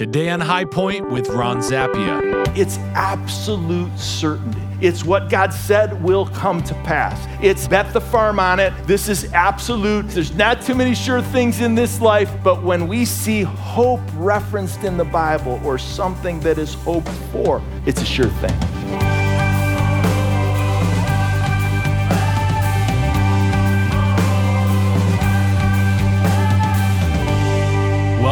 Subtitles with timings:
[0.00, 2.56] Today on High Point with Ron Zappia.
[2.56, 4.62] It's absolute certainty.
[4.80, 7.28] It's what God said will come to pass.
[7.42, 8.72] It's bet the farm on it.
[8.86, 10.08] This is absolute.
[10.08, 14.84] There's not too many sure things in this life, but when we see hope referenced
[14.84, 18.69] in the Bible or something that is hoped for, it's a sure thing.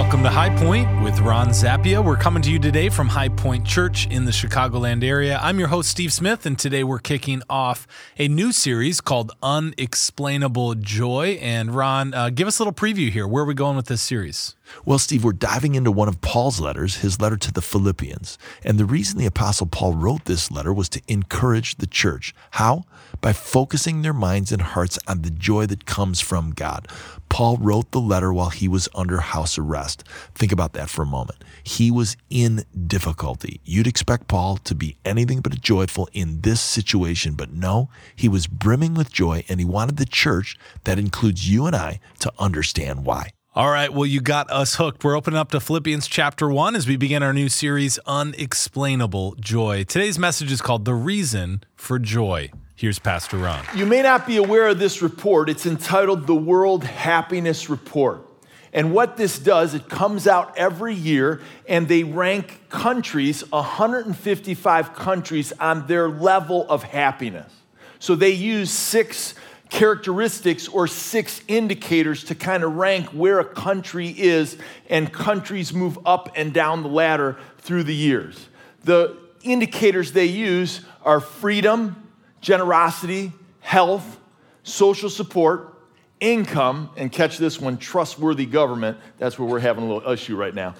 [0.09, 2.03] Welcome to High Point with Ron Zappia.
[2.03, 5.39] We're coming to you today from High Point Church in the Chicagoland area.
[5.43, 7.87] I'm your host, Steve Smith, and today we're kicking off
[8.19, 11.39] a new series called Unexplainable Joy.
[11.43, 13.29] And Ron, uh, give us a little preview here.
[13.29, 14.57] Where are we going with this series?
[14.85, 18.39] Well, Steve, we're diving into one of Paul's letters, his letter to the Philippians.
[18.65, 22.35] And the reason the Apostle Paul wrote this letter was to encourage the church.
[22.53, 22.85] How?
[23.21, 26.89] By focusing their minds and hearts on the joy that comes from God.
[27.29, 30.05] Paul wrote the letter while he was under house arrest.
[30.35, 31.45] Think about that for a moment.
[31.63, 33.61] He was in difficulty.
[33.65, 38.47] You'd expect Paul to be anything but joyful in this situation, but no, he was
[38.47, 43.05] brimming with joy and he wanted the church, that includes you and I, to understand
[43.05, 43.31] why.
[43.59, 45.03] All right, well, you got us hooked.
[45.03, 49.83] We're opening up to Philippians chapter 1 as we begin our new series, Unexplainable Joy.
[49.83, 52.53] Today's message is called The Reason for Joy.
[52.77, 53.65] Here's Pastor Ron.
[53.75, 55.49] You may not be aware of this report.
[55.49, 58.25] It's entitled the World Happiness Report.
[58.73, 65.53] And what this does, it comes out every year and they rank countries, 155 countries,
[65.59, 67.53] on their level of happiness.
[67.99, 69.35] So they use six
[69.71, 74.57] characteristics or six indicators to kind of rank where a country is,
[74.89, 78.49] and countries move up and down the ladder through the years.
[78.85, 82.09] The indicators they use are freedom,
[82.41, 84.19] generosity, health,
[84.63, 85.75] social support,
[86.21, 88.99] income, and catch this one, trustworthy government.
[89.19, 90.75] That's where we're having a little issue right now.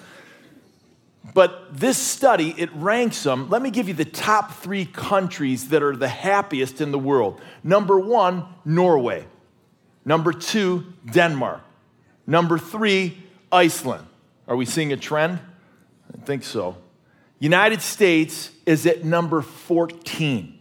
[1.33, 3.49] But this study, it ranks them.
[3.49, 7.41] Let me give you the top three countries that are the happiest in the world.
[7.63, 9.25] Number one, Norway.
[10.05, 11.61] Number two, Denmark.
[12.25, 13.17] Number three,
[13.51, 14.05] Iceland.
[14.47, 15.39] Are we seeing a trend?
[16.13, 16.77] I think so.
[17.39, 20.57] United States is at number 14.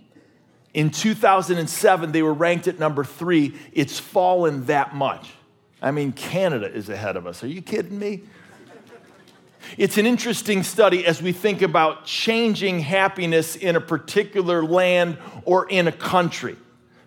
[0.74, 3.56] In 2007, they were ranked at number three.
[3.72, 5.30] It's fallen that much.
[5.80, 7.42] I mean, Canada is ahead of us.
[7.42, 8.22] Are you kidding me?
[9.76, 15.68] It's an interesting study as we think about changing happiness in a particular land or
[15.68, 16.56] in a country.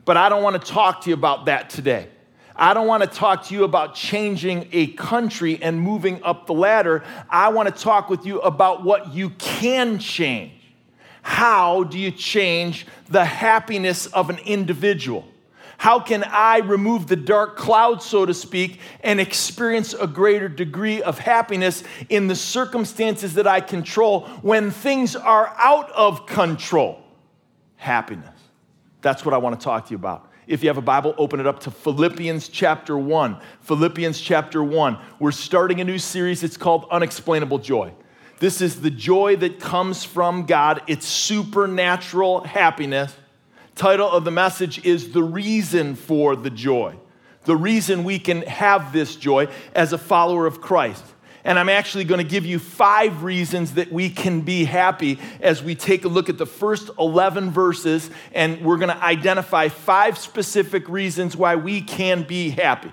[0.05, 2.09] But I don't want to talk to you about that today.
[2.55, 6.53] I don't want to talk to you about changing a country and moving up the
[6.53, 7.03] ladder.
[7.29, 10.53] I want to talk with you about what you can change.
[11.23, 15.27] How do you change the happiness of an individual?
[15.81, 21.01] How can I remove the dark cloud, so to speak, and experience a greater degree
[21.01, 27.01] of happiness in the circumstances that I control when things are out of control?
[27.77, 28.29] Happiness.
[29.01, 30.29] That's what I want to talk to you about.
[30.45, 33.41] If you have a Bible, open it up to Philippians chapter 1.
[33.61, 34.99] Philippians chapter 1.
[35.17, 36.43] We're starting a new series.
[36.43, 37.91] It's called Unexplainable Joy.
[38.37, 43.15] This is the joy that comes from God, it's supernatural happiness.
[43.75, 46.95] Title of the message is The Reason for the Joy.
[47.43, 51.03] The reason we can have this joy as a follower of Christ.
[51.43, 55.63] And I'm actually going to give you five reasons that we can be happy as
[55.63, 60.19] we take a look at the first 11 verses, and we're going to identify five
[60.19, 62.91] specific reasons why we can be happy.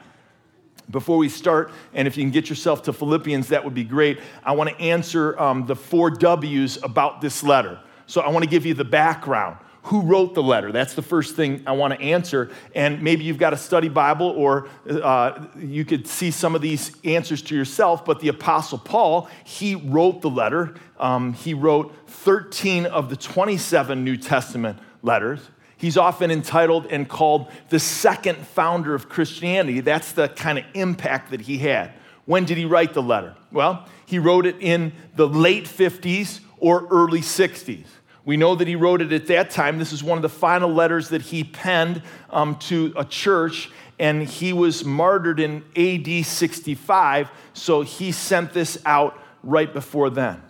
[0.90, 4.20] Before we start, and if you can get yourself to Philippians, that would be great.
[4.42, 7.78] I want to answer um, the four W's about this letter.
[8.06, 9.58] So I want to give you the background.
[9.88, 10.70] Who wrote the letter?
[10.70, 12.50] That's the first thing I want to answer.
[12.74, 16.92] And maybe you've got a study Bible or uh, you could see some of these
[17.04, 18.04] answers to yourself.
[18.04, 20.74] But the Apostle Paul, he wrote the letter.
[20.98, 25.40] Um, he wrote 13 of the 27 New Testament letters.
[25.78, 29.80] He's often entitled and called the second founder of Christianity.
[29.80, 31.94] That's the kind of impact that he had.
[32.26, 33.36] When did he write the letter?
[33.50, 37.86] Well, he wrote it in the late 50s or early 60s.
[38.28, 39.78] We know that he wrote it at that time.
[39.78, 44.22] This is one of the final letters that he penned um, to a church, and
[44.22, 50.42] he was martyred in AD 65, so he sent this out right before then.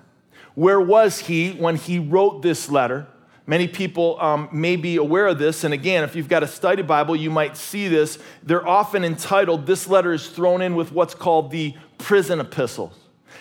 [0.56, 3.06] Where was he when he wrote this letter?
[3.46, 5.62] Many people um, may be aware of this.
[5.62, 8.18] And again, if you've got a study Bible, you might see this.
[8.42, 12.98] They're often entitled, this letter is thrown in with what's called the prison epistles.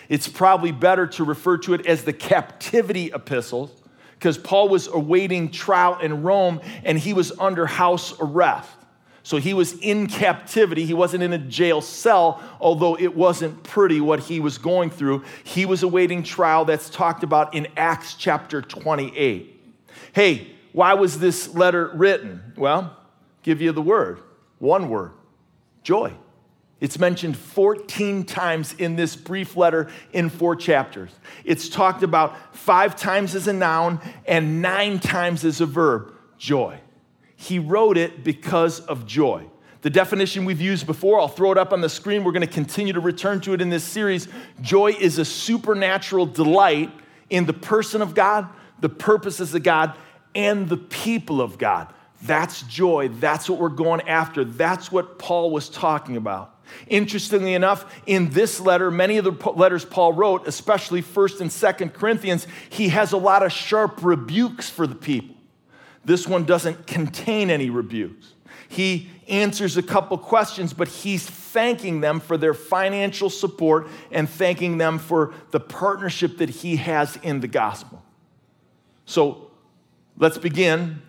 [0.08, 3.72] It's probably better to refer to it as the captivity epistles
[4.18, 8.68] because Paul was awaiting trial in Rome and he was under house arrest.
[9.22, 10.84] So he was in captivity.
[10.86, 15.22] He wasn't in a jail cell, although it wasn't pretty what he was going through.
[15.44, 19.54] He was awaiting trial that's talked about in Acts chapter 28.
[20.14, 22.54] Hey, why was this letter written?
[22.56, 22.96] Well,
[23.42, 24.20] give you the word,
[24.58, 25.12] one word
[25.82, 26.12] joy.
[26.80, 31.10] It's mentioned 14 times in this brief letter in four chapters.
[31.44, 36.78] It's talked about five times as a noun and nine times as a verb joy.
[37.34, 39.46] He wrote it because of joy.
[39.82, 42.24] The definition we've used before, I'll throw it up on the screen.
[42.24, 44.28] We're going to continue to return to it in this series.
[44.60, 46.90] Joy is a supernatural delight
[47.30, 48.48] in the person of God,
[48.80, 49.94] the purposes of God,
[50.34, 51.92] and the people of God.
[52.22, 53.08] That's joy.
[53.08, 54.44] That's what we're going after.
[54.44, 56.57] That's what Paul was talking about.
[56.86, 61.94] Interestingly enough, in this letter, many of the letters Paul wrote, especially 1st and 2nd
[61.94, 65.36] Corinthians, he has a lot of sharp rebukes for the people.
[66.04, 68.32] This one doesn't contain any rebukes.
[68.68, 74.78] He answers a couple questions, but he's thanking them for their financial support and thanking
[74.78, 78.02] them for the partnership that he has in the gospel.
[79.04, 79.50] So
[80.16, 81.02] let's begin.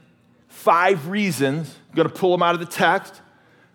[0.47, 1.75] Five reasons.
[1.89, 3.21] I'm going to pull them out of the text.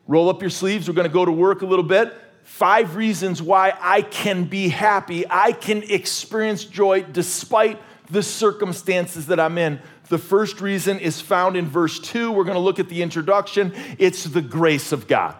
[0.06, 0.88] Roll up your sleeves.
[0.88, 2.12] We're going to go to work a little bit.
[2.42, 5.24] Five reasons why I can be happy.
[5.28, 7.80] I can experience joy despite
[8.10, 9.80] the circumstances that I'm in.
[10.10, 12.30] The first reason is found in verse 2.
[12.30, 13.72] We're going to look at the introduction.
[13.98, 15.36] It's the grace of God.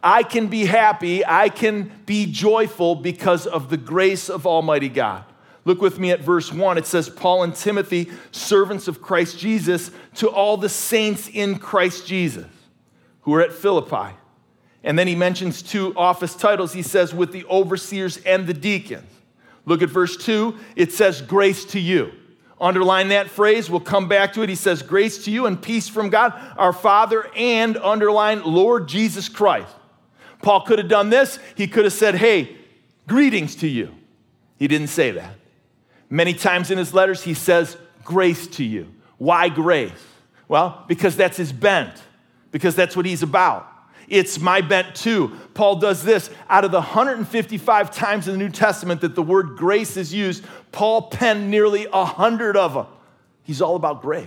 [0.00, 5.24] I can be happy, I can be joyful because of the grace of Almighty God.
[5.64, 6.78] Look with me at verse 1.
[6.78, 12.06] It says, Paul and Timothy, servants of Christ Jesus, to all the saints in Christ
[12.06, 12.46] Jesus
[13.28, 14.16] who are at Philippi.
[14.82, 16.72] And then he mentions two office titles.
[16.72, 19.10] He says, with the overseers and the deacons.
[19.66, 20.56] Look at verse 2.
[20.76, 22.10] It says, grace to you.
[22.58, 23.68] Underline that phrase.
[23.68, 24.48] We'll come back to it.
[24.48, 29.28] He says, Grace to you and peace from God, our Father, and underline Lord Jesus
[29.28, 29.76] Christ.
[30.40, 31.38] Paul could have done this.
[31.54, 32.56] He could have said, Hey,
[33.06, 33.94] greetings to you.
[34.58, 35.34] He didn't say that.
[36.08, 38.92] Many times in his letters, he says, Grace to you.
[39.18, 39.92] Why grace?
[40.48, 42.02] Well, because that's his bent,
[42.50, 43.66] because that's what he's about.
[44.08, 45.36] It's my bent too.
[45.54, 46.30] Paul does this.
[46.48, 50.44] Out of the 155 times in the New Testament that the word grace is used,
[50.72, 52.86] Paul penned nearly 100 of them.
[53.42, 54.26] He's all about grace.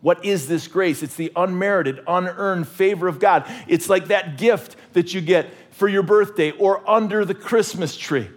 [0.00, 1.02] What is this grace?
[1.02, 3.50] It's the unmerited, unearned favor of God.
[3.66, 8.28] It's like that gift that you get for your birthday or under the Christmas tree.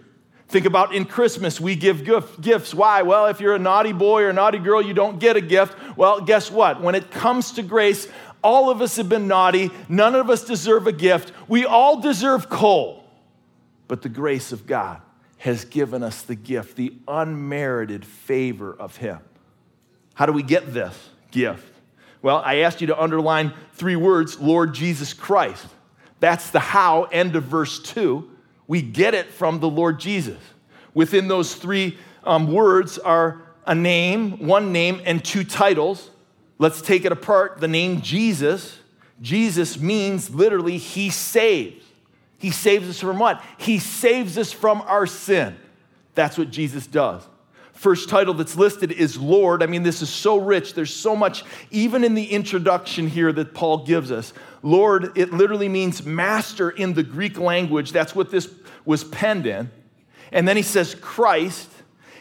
[0.48, 2.04] Think about in Christmas, we give
[2.40, 2.74] gifts.
[2.74, 3.02] Why?
[3.02, 5.76] Well, if you're a naughty boy or a naughty girl, you don't get a gift.
[5.96, 6.82] Well, guess what?
[6.82, 8.08] When it comes to grace,
[8.42, 9.70] all of us have been naughty.
[9.88, 11.32] None of us deserve a gift.
[11.48, 13.04] We all deserve coal.
[13.88, 15.02] But the grace of God
[15.38, 19.18] has given us the gift, the unmerited favor of Him.
[20.14, 21.66] How do we get this gift?
[22.22, 25.66] Well, I asked you to underline three words Lord Jesus Christ.
[26.20, 28.28] That's the how, end of verse 2.
[28.66, 30.38] We get it from the Lord Jesus.
[30.92, 36.10] Within those three um, words are a name, one name, and two titles.
[36.60, 37.58] Let's take it apart.
[37.58, 38.76] The name Jesus,
[39.22, 41.82] Jesus means literally, He saves.
[42.36, 43.42] He saves us from what?
[43.56, 45.56] He saves us from our sin.
[46.14, 47.26] That's what Jesus does.
[47.72, 49.62] First title that's listed is Lord.
[49.62, 50.74] I mean, this is so rich.
[50.74, 54.34] There's so much, even in the introduction here that Paul gives us.
[54.62, 57.92] Lord, it literally means master in the Greek language.
[57.92, 58.52] That's what this
[58.84, 59.70] was penned in.
[60.30, 61.70] And then he says Christ,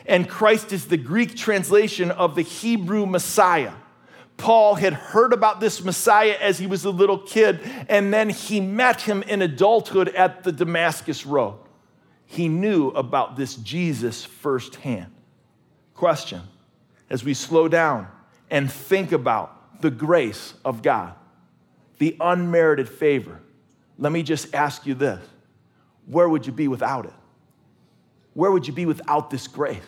[0.06, 3.74] and Christ is the Greek translation of the Hebrew Messiah.
[4.40, 8.62] Paul had heard about this Messiah as he was a little kid, and then he
[8.62, 11.60] met him in adulthood at the Damascus Road.
[12.26, 15.12] He knew about this Jesus firsthand.
[15.94, 16.42] Question
[17.10, 18.08] as we slow down
[18.50, 21.16] and think about the grace of God,
[21.98, 23.42] the unmerited favor,
[23.98, 25.22] let me just ask you this
[26.08, 27.14] where would you be without it?
[28.34, 29.84] Where would you be without this grace?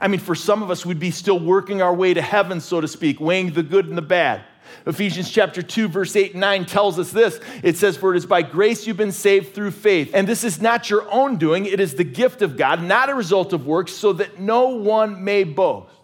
[0.00, 2.80] I mean, for some of us, we'd be still working our way to heaven, so
[2.80, 4.42] to speak, weighing the good and the bad.
[4.86, 7.40] Ephesians chapter 2, verse 8 and 9 tells us this.
[7.62, 10.10] It says, For it is by grace you've been saved through faith.
[10.14, 13.14] And this is not your own doing, it is the gift of God, not a
[13.14, 15.94] result of works, so that no one may boast.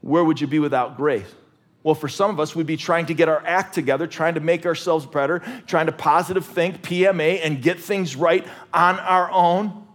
[0.00, 1.26] Where would you be without grace?
[1.82, 4.40] Well, for some of us, we'd be trying to get our act together, trying to
[4.40, 9.86] make ourselves better, trying to positive think, PMA, and get things right on our own.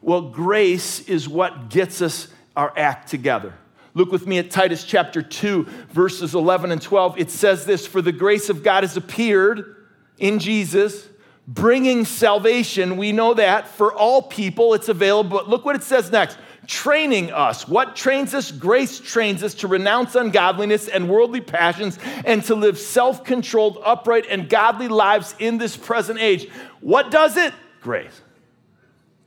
[0.00, 3.54] Well, grace is what gets us our act together.
[3.94, 7.18] Look with me at Titus chapter 2, verses 11 and 12.
[7.18, 9.86] It says this For the grace of God has appeared
[10.18, 11.08] in Jesus,
[11.46, 12.96] bringing salvation.
[12.96, 15.30] We know that for all people it's available.
[15.38, 17.66] But look what it says next training us.
[17.66, 18.50] What trains us?
[18.50, 24.26] Grace trains us to renounce ungodliness and worldly passions and to live self controlled, upright,
[24.30, 26.48] and godly lives in this present age.
[26.80, 27.52] What does it?
[27.80, 28.20] Grace.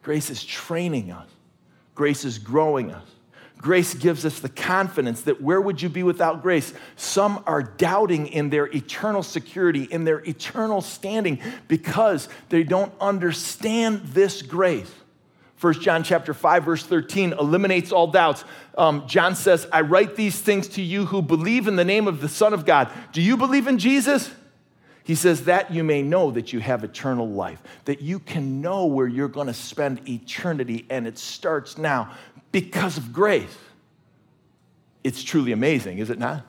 [0.02, 1.28] Grace is training us,
[1.96, 3.15] grace is growing us.
[3.66, 6.72] Grace gives us the confidence that where would you be without grace?
[6.98, 14.02] Some are doubting in their eternal security, in their eternal standing, because they don't understand
[14.04, 14.94] this grace.
[15.62, 18.44] 1 John chapter 5, verse 13 eliminates all doubts.
[18.78, 22.22] Um, John says, I write these things to you who believe in the name of
[22.22, 22.92] the Son of God.
[23.14, 24.30] Do you believe in Jesus?
[25.06, 28.88] He says, that you may know that you have eternal life, that you can know
[28.88, 32.12] where you're going to spend eternity, and it starts now
[32.52, 33.56] because of grace.
[35.04, 36.44] It's truly amazing, is it not?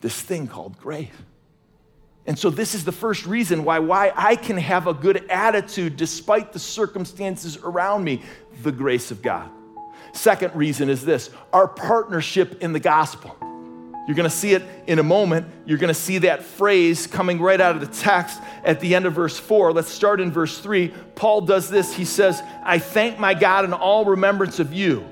[0.00, 1.12] This thing called grace.
[2.26, 5.96] And so, this is the first reason why, why I can have a good attitude
[5.96, 8.22] despite the circumstances around me
[8.64, 9.48] the grace of God.
[10.12, 13.36] Second reason is this our partnership in the gospel.
[14.08, 15.46] You're going to see it in a moment.
[15.66, 19.06] You're going to see that phrase coming right out of the text at the end
[19.06, 19.72] of verse 4.
[19.72, 20.88] Let's start in verse 3.
[21.14, 21.94] Paul does this.
[21.94, 25.06] He says, I thank my God in all remembrance of you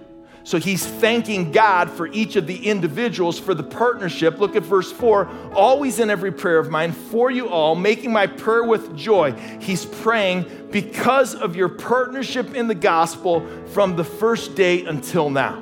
[0.46, 4.38] so he's thanking God for each of the individuals for the partnership.
[4.38, 8.28] Look at verse 4 always in every prayer of mine for you all, making my
[8.28, 9.32] prayer with joy.
[9.60, 15.60] He's praying because of your partnership in the gospel from the first day until now.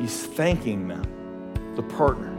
[0.00, 1.04] He's thanking them,
[1.76, 2.32] the partners.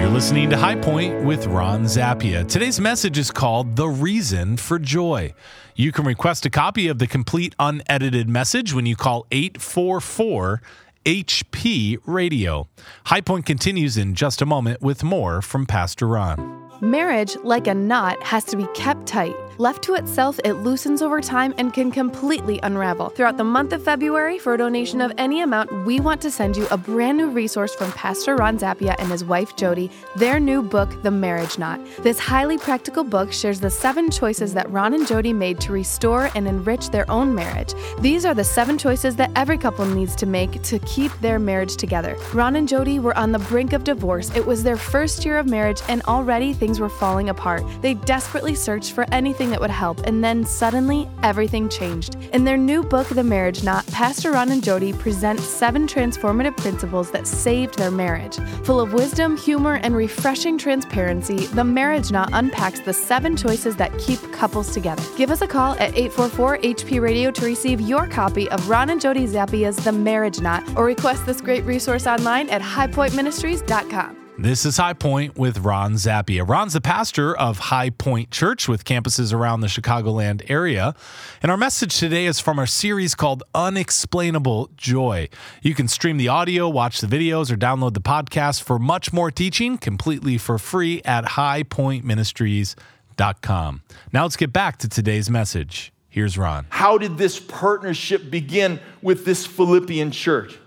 [0.00, 2.46] You're listening to High Point with Ron Zappia.
[2.46, 5.32] Today's message is called The Reason for Joy.
[5.76, 10.60] You can request a copy of the complete unedited message when you call 844
[11.06, 12.68] HP Radio.
[13.06, 16.70] High Point continues in just a moment with more from Pastor Ron.
[16.80, 19.34] Marriage, like a knot, has to be kept tight.
[19.58, 23.10] Left to itself, it loosens over time and can completely unravel.
[23.10, 26.56] Throughout the month of February, for a donation of any amount, we want to send
[26.56, 30.60] you a brand new resource from Pastor Ron Zappia and his wife Jody, their new
[30.60, 31.80] book, The Marriage Knot.
[32.02, 36.30] This highly practical book shares the seven choices that Ron and Jody made to restore
[36.34, 37.74] and enrich their own marriage.
[38.00, 41.76] These are the seven choices that every couple needs to make to keep their marriage
[41.76, 42.16] together.
[42.32, 44.34] Ron and Jody were on the brink of divorce.
[44.34, 47.62] It was their first year of marriage, and already things were falling apart.
[47.82, 49.06] They desperately searched for
[49.44, 52.16] anything that would help, and then suddenly everything changed.
[52.32, 57.10] In their new book, The Marriage Knot, Pastor Ron and Jody present seven transformative principles
[57.10, 58.36] that saved their marriage.
[58.64, 63.96] Full of wisdom, humor, and refreshing transparency, The Marriage Knot unpacks the seven choices that
[63.98, 65.02] keep couples together.
[65.16, 69.00] Give us a call at 844 HP Radio to receive your copy of Ron and
[69.00, 74.23] Jody Zappia's The Marriage Knot, or request this great resource online at highpointministries.com.
[74.36, 76.42] This is High Point with Ron Zappia.
[76.46, 80.96] Ron's the pastor of High Point Church with campuses around the Chicagoland area.
[81.40, 85.28] And our message today is from our series called Unexplainable Joy.
[85.62, 89.30] You can stream the audio, watch the videos, or download the podcast for much more
[89.30, 93.82] teaching completely for free at highpointministries.com.
[94.12, 95.92] Now let's get back to today's message.
[96.08, 96.66] Here's Ron.
[96.70, 100.58] How did this partnership begin with this Philippian church?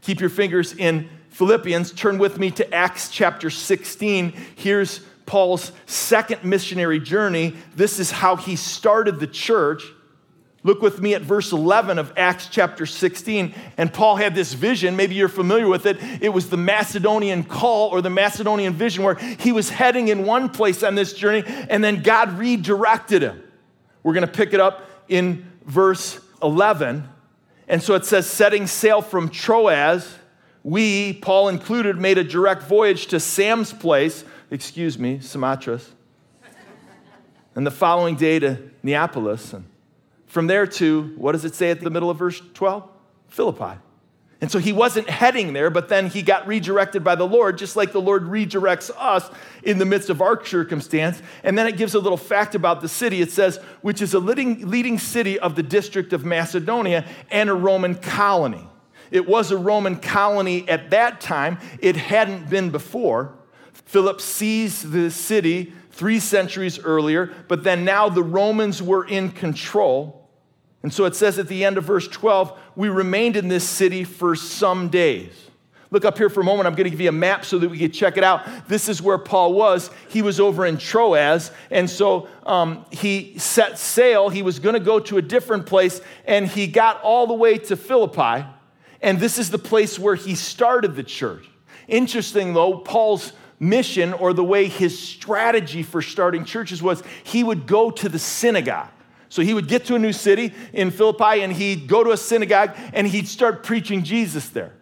[0.00, 4.32] Keep your fingers in Philippians, turn with me to Acts chapter 16.
[4.56, 7.54] Here's Paul's second missionary journey.
[7.76, 9.84] This is how he started the church.
[10.62, 13.54] Look with me at verse 11 of Acts chapter 16.
[13.78, 14.96] And Paul had this vision.
[14.96, 15.98] Maybe you're familiar with it.
[16.20, 20.50] It was the Macedonian call or the Macedonian vision where he was heading in one
[20.50, 23.42] place on this journey and then God redirected him.
[24.02, 27.08] We're going to pick it up in verse 11.
[27.68, 30.16] And so it says, setting sail from Troas
[30.62, 35.90] we, Paul included, made a direct voyage to Sam's place, excuse me, Samothrace,
[37.54, 39.52] and the following day to Neapolis.
[39.52, 39.64] And
[40.26, 42.88] from there to, what does it say at the middle of verse 12?
[43.28, 43.78] Philippi.
[44.42, 47.76] And so he wasn't heading there, but then he got redirected by the Lord, just
[47.76, 49.30] like the Lord redirects us
[49.62, 51.20] in the midst of our circumstance.
[51.44, 53.20] And then it gives a little fact about the city.
[53.20, 57.54] It says, which is a leading, leading city of the district of Macedonia and a
[57.54, 58.66] Roman colony.
[59.10, 63.34] It was a Roman colony at that time, it hadn't been before.
[63.72, 70.28] Philip seized the city three centuries earlier, but then now the Romans were in control.
[70.82, 74.04] And so it says at the end of verse 12, we remained in this city
[74.04, 75.50] for some days.
[75.90, 76.68] Look up here for a moment.
[76.68, 78.46] I'm going to give you a map so that we can check it out.
[78.68, 79.90] This is where Paul was.
[80.08, 81.50] He was over in Troas.
[81.70, 84.28] And so um, he set sail.
[84.28, 86.00] He was going to go to a different place.
[86.26, 88.46] And he got all the way to Philippi.
[89.02, 91.48] And this is the place where he started the church.
[91.88, 97.66] Interesting, though, Paul's mission or the way his strategy for starting churches was he would
[97.66, 98.88] go to the synagogue.
[99.28, 102.16] So he would get to a new city in Philippi and he'd go to a
[102.16, 104.72] synagogue and he'd start preaching Jesus there.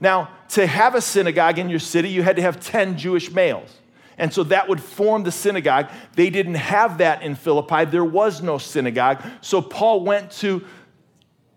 [0.00, 3.70] Now, to have a synagogue in your city, you had to have 10 Jewish males.
[4.18, 5.90] And so that would form the synagogue.
[6.14, 7.84] They didn't have that in Philippi.
[7.84, 9.22] There was no synagogue.
[9.40, 10.64] So Paul went to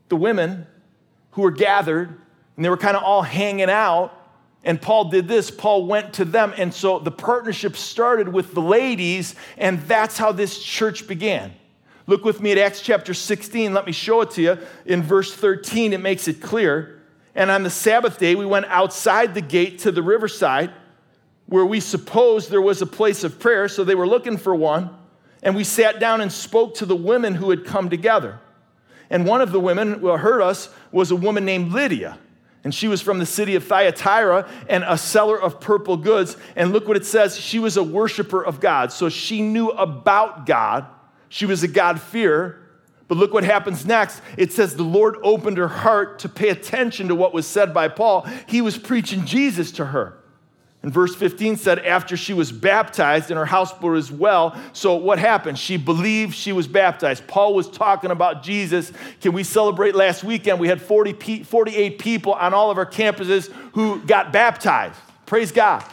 [0.10, 0.66] the women
[1.40, 2.10] who were gathered
[2.58, 4.14] and they were kind of all hanging out.
[4.66, 5.50] And Paul did this.
[5.50, 6.54] Paul went to them.
[6.58, 11.54] And so the partnership started with the ladies, and that's how this church began.
[12.08, 13.74] Look with me at Acts chapter 16.
[13.74, 14.58] Let me show it to you.
[14.86, 17.02] In verse 13, it makes it clear.
[17.36, 20.74] And on the Sabbath day, we went outside the gate to the riverside
[21.46, 23.70] where we supposed there was a place of prayer.
[23.70, 24.90] So they were looking for one.
[25.42, 28.42] And we sat down and spoke to the women who had come together.
[29.10, 32.18] And one of the women who heard us was a woman named Lydia.
[32.64, 36.36] And she was from the city of Thyatira and a seller of purple goods.
[36.56, 38.92] And look what it says she was a worshiper of God.
[38.92, 40.86] So she knew about God.
[41.30, 42.62] She was a God-fearer.
[43.08, 44.22] But look what happens next.
[44.38, 47.88] It says the Lord opened her heart to pay attention to what was said by
[47.88, 48.28] Paul.
[48.48, 50.18] He was preaching Jesus to her.
[50.82, 54.58] And verse 15 said, after she was baptized and her house as well.
[54.72, 55.60] So what happened?
[55.60, 57.28] She believed she was baptized.
[57.28, 58.94] Paul was talking about Jesus.
[59.20, 60.58] Can we celebrate last weekend?
[60.58, 64.98] We had 40, 48 people on all of our campuses who got baptized.
[65.26, 65.84] Praise God.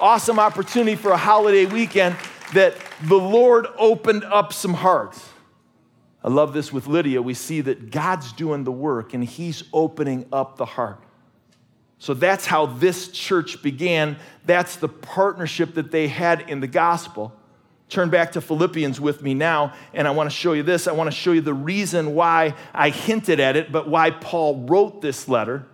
[0.00, 2.16] Awesome opportunity for a holiday weekend
[2.54, 5.28] that the Lord opened up some hearts.
[6.24, 7.20] I love this with Lydia.
[7.20, 11.02] We see that God's doing the work and He's opening up the heart.
[12.00, 14.16] So that's how this church began.
[14.46, 17.32] That's the partnership that they had in the gospel.
[17.90, 20.86] Turn back to Philippians with me now, and I want to show you this.
[20.86, 24.64] I want to show you the reason why I hinted at it, but why Paul
[24.66, 25.66] wrote this letter.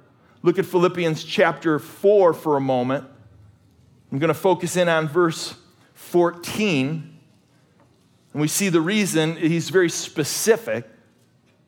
[0.42, 3.04] Look at Philippians chapter 4 for a moment.
[4.10, 5.54] I'm going to focus in on verse
[5.94, 7.18] 14.
[8.32, 10.88] And we see the reason, he's very specific.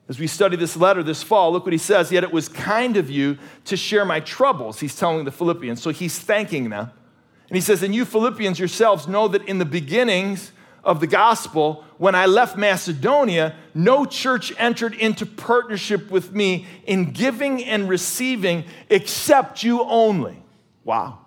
[0.08, 2.10] As we study this letter this fall, look what he says.
[2.10, 3.36] Yet it was kind of you
[3.66, 5.82] to share my troubles, he's telling the Philippians.
[5.82, 6.90] So he's thanking them.
[7.48, 11.84] And he says, And you Philippians yourselves know that in the beginnings of the gospel,
[11.98, 18.64] when I left Macedonia, no church entered into partnership with me in giving and receiving
[18.88, 20.42] except you only.
[20.84, 21.18] Wow.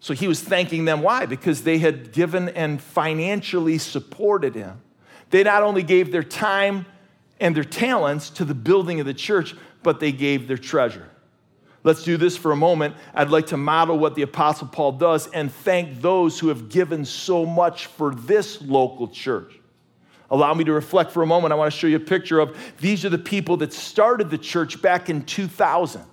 [0.00, 1.02] So he was thanking them.
[1.02, 1.26] Why?
[1.26, 4.80] Because they had given and financially supported him.
[5.28, 6.86] They not only gave their time,
[7.40, 11.08] and their talents to the building of the church, but they gave their treasure.
[11.82, 12.94] Let's do this for a moment.
[13.14, 17.06] I'd like to model what the Apostle Paul does and thank those who have given
[17.06, 19.58] so much for this local church.
[20.30, 21.52] Allow me to reflect for a moment.
[21.52, 24.38] I want to show you a picture of these are the people that started the
[24.38, 26.04] church back in 2000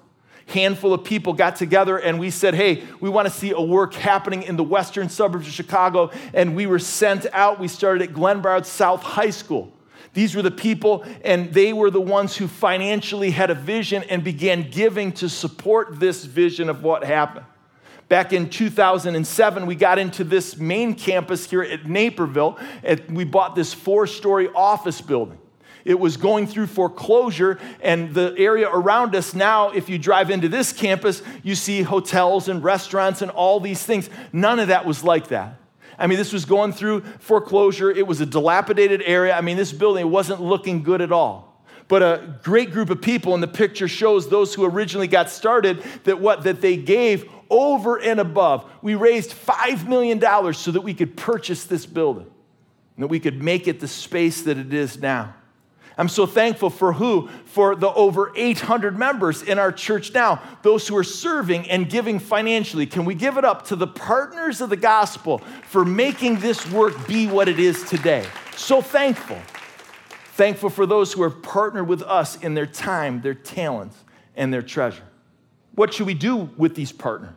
[0.47, 3.93] handful of people got together and we said, Hey, we want to see a work
[3.93, 6.09] happening in the western suburbs of Chicago.
[6.33, 7.59] And we were sent out.
[7.59, 9.71] We started at Glenbard South High School.
[10.17, 14.23] These were the people, and they were the ones who financially had a vision and
[14.23, 17.45] began giving to support this vision of what happened.
[18.09, 23.53] Back in 2007, we got into this main campus here at Naperville, and we bought
[23.53, 25.37] this four story office building.
[25.85, 30.49] It was going through foreclosure, and the area around us now, if you drive into
[30.49, 34.09] this campus, you see hotels and restaurants and all these things.
[34.33, 35.59] None of that was like that.
[35.97, 37.89] I mean, this was going through foreclosure.
[37.89, 39.35] It was a dilapidated area.
[39.35, 41.63] I mean, this building wasn't looking good at all.
[41.87, 45.81] But a great group of people, and the picture shows those who originally got started
[46.03, 48.69] that what that they gave over and above.
[48.81, 50.19] We raised $5 million
[50.53, 52.27] so that we could purchase this building,
[52.95, 55.33] and that we could make it the space that it is now.
[55.97, 57.27] I'm so thankful for who?
[57.45, 62.19] For the over 800 members in our church now, those who are serving and giving
[62.19, 62.85] financially.
[62.85, 67.07] Can we give it up to the partners of the gospel for making this work
[67.07, 68.25] be what it is today?
[68.55, 69.39] So thankful.
[70.33, 73.97] Thankful for those who have partnered with us in their time, their talents,
[74.35, 75.03] and their treasure.
[75.73, 77.33] What should we do with these partners?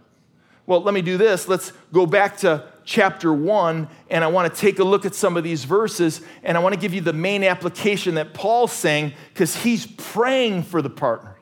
[0.71, 1.49] Well, let me do this.
[1.49, 5.37] Let's go back to chapter 1, and I want to take a look at some
[5.37, 9.15] of these verses, and I want to give you the main application that Paul's saying
[9.35, 11.35] because he's praying for the partner.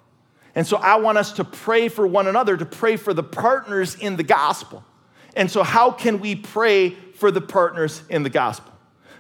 [0.54, 3.96] And so I want us to pray for one another, to pray for the partners
[3.96, 4.82] in the gospel.
[5.36, 8.72] And so, how can we pray for the partners in the gospel?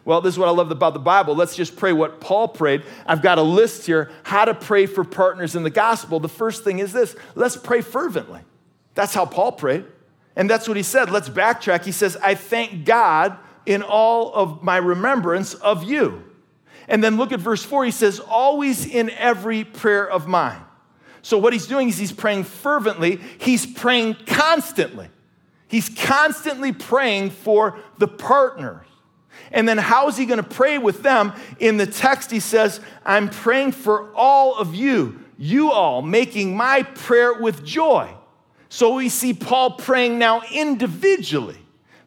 [0.06, 1.34] Well, this is what I love about the Bible.
[1.34, 2.82] Let's just pray what Paul prayed.
[3.04, 6.18] I've got a list here how to pray for partners in the gospel.
[6.18, 8.40] The first thing is this let's pray fervently.
[8.94, 9.84] That's how Paul prayed.
[10.38, 11.10] And that's what he said.
[11.10, 11.84] Let's backtrack.
[11.84, 16.22] He says, I thank God in all of my remembrance of you.
[16.86, 17.84] And then look at verse 4.
[17.84, 20.62] He says, always in every prayer of mine.
[21.22, 25.08] So what he's doing is he's praying fervently, he's praying constantly.
[25.66, 28.86] He's constantly praying for the partners.
[29.50, 31.32] And then how is he going to pray with them?
[31.58, 36.84] In the text, he says, I'm praying for all of you, you all, making my
[36.84, 38.14] prayer with joy.
[38.68, 41.58] So we see Paul praying now individually,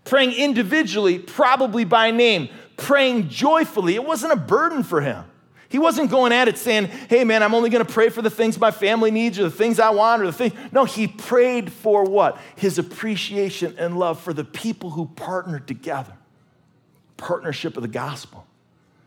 [0.03, 3.95] praying individually, probably by name, praying joyfully.
[3.95, 5.25] It wasn't a burden for him.
[5.69, 8.29] He wasn't going at it saying, hey man, I'm only going to pray for the
[8.29, 10.53] things my family needs or the things I want or the things.
[10.73, 12.37] No, he prayed for what?
[12.57, 16.11] His appreciation and love for the people who partnered together.
[17.15, 18.45] Partnership of the gospel.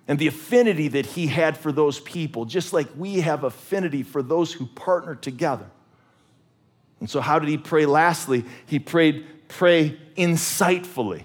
[0.08, 4.22] And the affinity that he had for those people, just like we have affinity for
[4.22, 5.66] those who partner together.
[7.04, 8.46] And so, how did he pray lastly?
[8.64, 11.24] He prayed, pray insightfully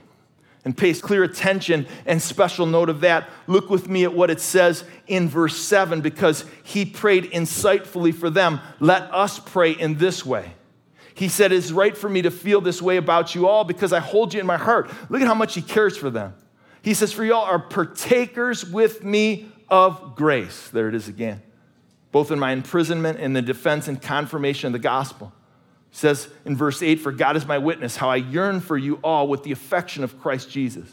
[0.65, 3.30] and pays clear attention and special note of that.
[3.48, 8.30] Look with me at what it says in verse 7 because he prayed insightfully for
[8.30, 8.60] them.
[8.82, 10.52] Let us pray in this way.
[11.13, 14.02] He said, It's right for me to feel this way about you all because I
[14.02, 14.92] hold you in my heart.
[15.08, 16.34] Look at how much he cares for them.
[16.82, 20.68] He says, For y'all are partakers with me of grace.
[20.72, 21.42] There it is again,
[22.12, 25.32] both in my imprisonment and the defense and confirmation of the gospel
[25.91, 29.28] says in verse 8, For God is my witness, how I yearn for you all
[29.28, 30.89] with the affection of Christ Jesus.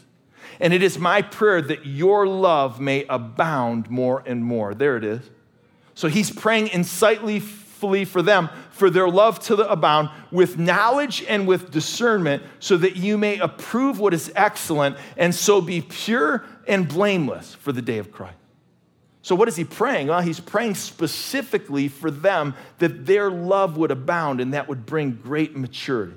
[0.59, 4.73] And it is my prayer that your love may abound more and more.
[4.73, 5.29] There it is.
[5.93, 11.71] So he's praying insightfully for them, for their love to abound with knowledge and with
[11.71, 17.53] discernment, so that you may approve what is excellent and so be pure and blameless
[17.55, 18.37] for the day of Christ.
[19.27, 20.07] So, what is he praying?
[20.07, 25.19] Well, he's praying specifically for them that their love would abound and that would bring
[25.21, 26.13] great maturity.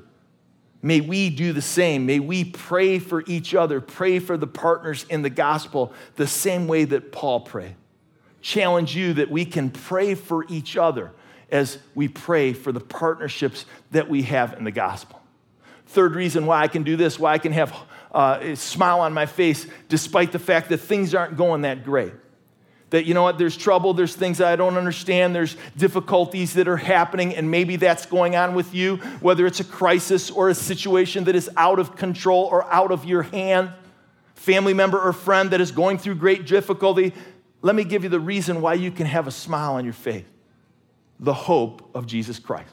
[0.81, 2.07] May we do the same.
[2.07, 6.69] May we pray for each other, pray for the partners in the gospel the same
[6.69, 7.75] way that Paul prayed.
[8.43, 11.11] Challenge you that we can pray for each other
[11.51, 15.21] as we pray for the partnerships that we have in the gospel.
[15.87, 17.77] Third reason why I can do this, why I can have
[18.15, 22.13] uh, a smile on my face despite the fact that things aren't going that great
[22.91, 26.69] that, you know what, there's trouble, there's things that I don't understand, there's difficulties that
[26.69, 30.55] are happening, and maybe that's going on with you, whether it's a crisis or a
[30.55, 33.73] situation that is out of control or out of your hand,
[34.35, 37.15] family member or friend that is going through great difficulty.
[37.63, 40.25] Let me give you the reason why you can have a smile on your face
[41.23, 42.73] the hope of Jesus Christ.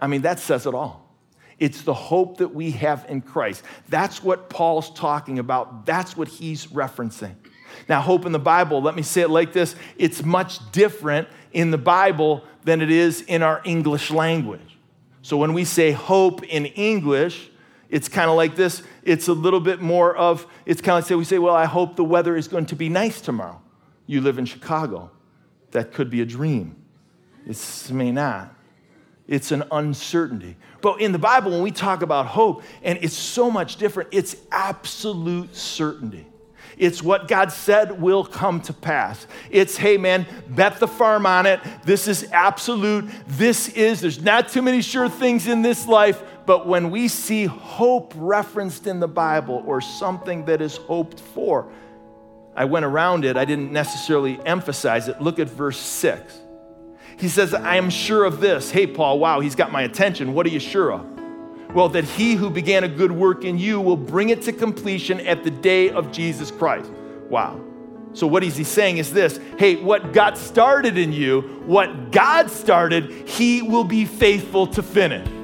[0.00, 1.14] I mean, that says it all.
[1.58, 3.62] It's the hope that we have in Christ.
[3.90, 5.84] That's what Paul's talking about.
[5.84, 7.34] That's what he's referencing.
[7.88, 11.70] Now, hope in the Bible, let me say it like this it's much different in
[11.70, 14.78] the Bible than it is in our English language.
[15.22, 17.50] So when we say hope in English,
[17.88, 18.82] it's kind of like this.
[19.02, 21.66] It's a little bit more of, it's kind of like say, we say, well, I
[21.66, 23.60] hope the weather is going to be nice tomorrow.
[24.06, 25.10] You live in Chicago.
[25.72, 26.76] That could be a dream.
[27.46, 28.54] It may not.
[29.26, 30.56] It's an uncertainty.
[30.80, 34.36] But in the Bible, when we talk about hope, and it's so much different, it's
[34.50, 36.26] absolute certainty.
[36.80, 39.26] It's what God said will come to pass.
[39.50, 41.60] It's, hey man, bet the farm on it.
[41.84, 43.04] This is absolute.
[43.26, 47.44] This is, there's not too many sure things in this life, but when we see
[47.44, 51.70] hope referenced in the Bible or something that is hoped for,
[52.56, 55.20] I went around it, I didn't necessarily emphasize it.
[55.20, 56.34] Look at verse 6.
[57.18, 58.70] He says, I am sure of this.
[58.70, 60.32] Hey, Paul, wow, he's got my attention.
[60.32, 61.19] What are you sure of?
[61.74, 65.20] Well, that he who began a good work in you will bring it to completion
[65.20, 66.90] at the day of Jesus Christ.
[67.28, 67.60] Wow.
[68.12, 72.50] So, what is he saying is this hey, what got started in you, what God
[72.50, 75.39] started, he will be faithful to finish.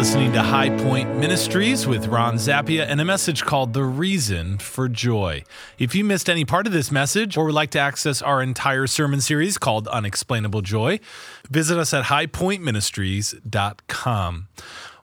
[0.00, 4.88] Listening to High Point Ministries with Ron Zappia and a message called The Reason for
[4.88, 5.44] Joy.
[5.78, 8.86] If you missed any part of this message or would like to access our entire
[8.86, 11.00] sermon series called Unexplainable Joy,
[11.50, 14.48] visit us at highpointministries.com.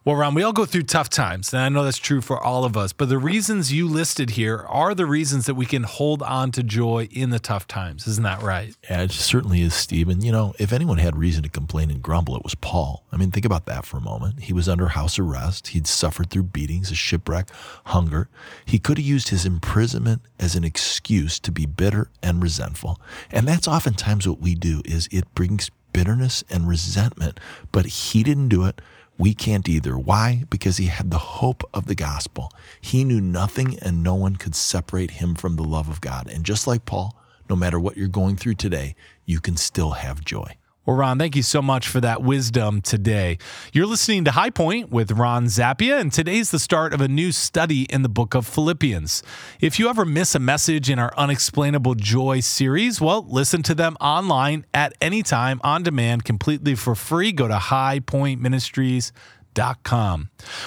[0.07, 2.63] Well, Ron, we all go through tough times, and I know that's true for all
[2.63, 6.23] of us, but the reasons you listed here are the reasons that we can hold
[6.23, 8.07] on to joy in the tough times.
[8.07, 8.73] Isn't that right?
[8.89, 10.21] Yeah, it certainly is, Stephen.
[10.21, 13.03] You know, if anyone had reason to complain and grumble, it was Paul.
[13.11, 14.43] I mean, think about that for a moment.
[14.43, 15.67] He was under house arrest.
[15.67, 17.49] He'd suffered through beatings, a shipwreck,
[17.87, 18.29] hunger.
[18.63, 23.01] He could have used his imprisonment as an excuse to be bitter and resentful.
[23.29, 27.41] And that's oftentimes what we do is it brings bitterness and resentment,
[27.73, 28.79] but he didn't do it.
[29.17, 29.97] We can't either.
[29.97, 30.43] Why?
[30.49, 32.51] Because he had the hope of the gospel.
[32.79, 36.29] He knew nothing and no one could separate him from the love of God.
[36.29, 40.23] And just like Paul, no matter what you're going through today, you can still have
[40.23, 40.57] joy.
[40.87, 43.39] Well, Ron, thank you so much for that wisdom today.
[43.73, 47.33] You're listening to High Point with Ron Zappia, and today's the start of a new
[47.33, 49.21] study in the book of Philippians.
[49.59, 53.97] If you ever miss a message in our Unexplainable Joy series, well, listen to them
[53.99, 57.33] online at any time on demand completely for free.
[57.33, 59.36] Go to highpointministries.com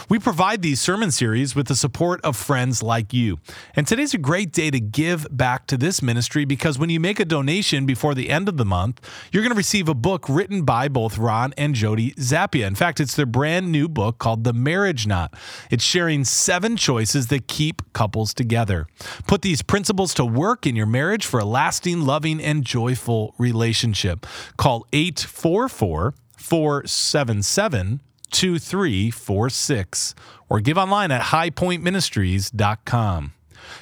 [0.08, 3.38] We provide these sermon series with the support of friends like you.
[3.76, 7.20] And today's a great day to give back to this ministry because when you make
[7.20, 9.00] a donation before the end of the month,
[9.30, 12.66] you're going to receive a book written by both Ron and Jody Zappia.
[12.66, 15.34] In fact, it's their brand new book called The Marriage Knot.
[15.70, 18.88] It's sharing seven choices that keep couples together.
[19.28, 24.26] Put these principles to work in your marriage for a lasting, loving, and joyful relationship.
[24.56, 30.14] Call 844 477 2346
[30.48, 33.32] or give online at highpointministries.com.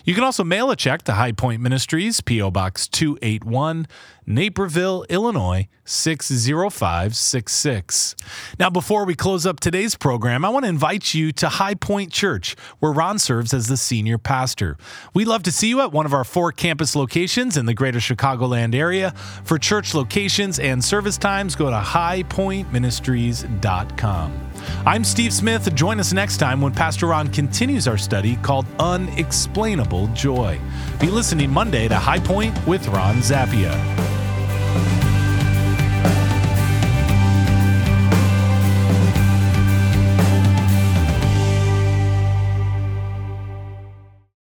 [0.05, 2.51] You can also mail a check to High Point Ministries, P.O.
[2.51, 3.87] Box 281,
[4.27, 8.17] Naperville, Illinois 60566.
[8.59, 12.12] Now, before we close up today's program, I want to invite you to High Point
[12.12, 14.77] Church, where Ron serves as the senior pastor.
[15.14, 18.01] We'd love to see you at one of our four campus locations in the greater
[18.01, 19.12] Chicagoland area.
[19.45, 24.47] For church locations and service times, go to highpointministries.com.
[24.87, 25.75] I'm Steve Smith.
[25.75, 30.61] Join us next time when Pastor Ron continues our study called Unexplainable Joy.
[31.01, 33.75] Be listening Monday to High Point with Ron Zappia.